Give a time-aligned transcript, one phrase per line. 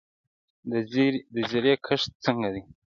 [1.35, 2.61] د زیرې کښت څنګه دی؟